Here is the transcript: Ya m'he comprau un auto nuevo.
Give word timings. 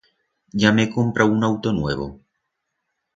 Ya 0.61 0.69
m'he 0.77 0.85
comprau 0.95 1.33
un 1.35 1.45
auto 1.49 1.73
nuevo. 1.83 2.09